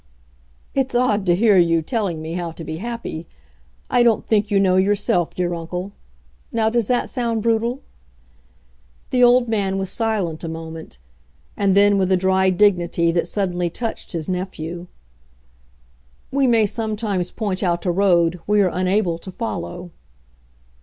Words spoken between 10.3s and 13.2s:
a moment, and then, with a dry dignity